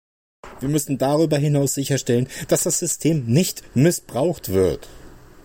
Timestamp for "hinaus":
1.37-1.75